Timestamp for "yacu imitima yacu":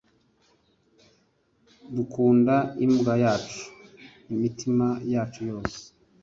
3.23-5.41